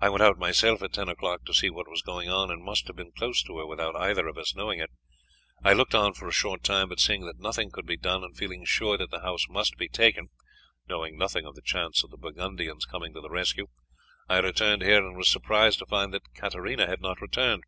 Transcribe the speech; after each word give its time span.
I 0.00 0.08
went 0.08 0.22
out 0.22 0.38
myself 0.38 0.80
at 0.82 0.94
ten 0.94 1.10
o'clock 1.10 1.44
to 1.44 1.52
see 1.52 1.68
what 1.68 1.86
was 1.86 2.00
going 2.00 2.30
on, 2.30 2.50
and 2.50 2.64
must 2.64 2.86
have 2.86 2.96
been 2.96 3.12
close 3.12 3.42
to 3.42 3.58
her 3.58 3.66
without 3.66 3.94
either 3.94 4.26
of 4.26 4.38
us 4.38 4.54
knowing 4.56 4.78
it. 4.80 4.88
I 5.62 5.74
looked 5.74 5.94
on 5.94 6.14
for 6.14 6.26
a 6.26 6.32
short 6.32 6.62
time; 6.64 6.88
but 6.88 6.98
seeing 6.98 7.26
that 7.26 7.38
nothing 7.38 7.70
could 7.70 7.84
be 7.84 7.98
done, 7.98 8.24
and 8.24 8.34
feeling 8.34 8.64
sure 8.64 8.96
that 8.96 9.10
the 9.10 9.20
house 9.20 9.50
must 9.50 9.76
be 9.76 9.86
taken, 9.90 10.28
knowing 10.88 11.18
nothing 11.18 11.44
of 11.44 11.56
the 11.56 11.60
chance 11.62 12.02
of 12.02 12.10
the 12.10 12.16
Burgundians 12.16 12.86
coming 12.86 13.12
to 13.12 13.20
the 13.20 13.28
rescue, 13.28 13.66
I 14.30 14.38
returned 14.38 14.80
here 14.80 15.06
and 15.06 15.14
was 15.14 15.28
surprised 15.30 15.80
to 15.80 15.86
find 15.86 16.14
that 16.14 16.32
Katarina 16.34 16.86
had 16.86 17.02
not 17.02 17.20
returned. 17.20 17.64